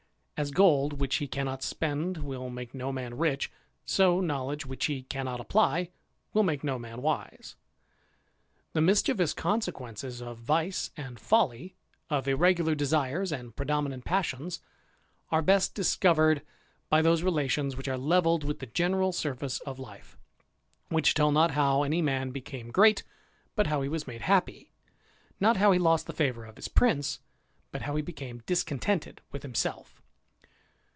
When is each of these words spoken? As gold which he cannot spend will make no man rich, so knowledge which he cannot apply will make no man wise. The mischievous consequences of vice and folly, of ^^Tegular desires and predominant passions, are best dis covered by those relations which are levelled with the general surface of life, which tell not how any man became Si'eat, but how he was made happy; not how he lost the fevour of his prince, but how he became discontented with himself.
As 0.41 0.49
gold 0.49 0.93
which 0.99 1.17
he 1.17 1.27
cannot 1.27 1.61
spend 1.61 2.17
will 2.17 2.49
make 2.49 2.73
no 2.73 2.91
man 2.91 3.15
rich, 3.15 3.51
so 3.85 4.19
knowledge 4.21 4.65
which 4.65 4.85
he 4.87 5.03
cannot 5.03 5.39
apply 5.39 5.91
will 6.33 6.41
make 6.41 6.63
no 6.63 6.79
man 6.79 7.03
wise. 7.03 7.55
The 8.73 8.81
mischievous 8.81 9.35
consequences 9.35 10.19
of 10.19 10.39
vice 10.39 10.89
and 10.97 11.19
folly, 11.19 11.75
of 12.09 12.25
^^Tegular 12.25 12.75
desires 12.75 13.31
and 13.31 13.55
predominant 13.55 14.03
passions, 14.03 14.61
are 15.29 15.43
best 15.43 15.75
dis 15.75 15.95
covered 15.95 16.41
by 16.89 17.03
those 17.03 17.21
relations 17.21 17.77
which 17.77 17.87
are 17.87 17.95
levelled 17.95 18.43
with 18.43 18.57
the 18.57 18.65
general 18.65 19.11
surface 19.11 19.59
of 19.59 19.77
life, 19.77 20.17
which 20.89 21.13
tell 21.13 21.31
not 21.31 21.51
how 21.51 21.83
any 21.83 22.01
man 22.01 22.31
became 22.31 22.71
Si'eat, 22.73 23.03
but 23.55 23.67
how 23.67 23.83
he 23.83 23.87
was 23.89 24.07
made 24.07 24.21
happy; 24.21 24.71
not 25.39 25.57
how 25.57 25.71
he 25.71 25.77
lost 25.77 26.07
the 26.07 26.13
fevour 26.13 26.45
of 26.45 26.55
his 26.55 26.67
prince, 26.67 27.19
but 27.71 27.83
how 27.83 27.95
he 27.95 28.01
became 28.01 28.41
discontented 28.47 29.21
with 29.31 29.43
himself. 29.43 29.99